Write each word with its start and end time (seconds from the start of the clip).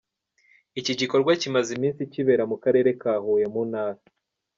Iki 0.79 0.93
gikorwa 0.99 1.31
kimaze 1.41 1.69
iminsi 1.77 2.01
kibera 2.13 2.43
mu 2.51 2.57
Karere 2.63 2.89
ka 3.01 3.13
Huye 3.23 3.45
mu 3.53 3.61
Ntara 3.69 4.01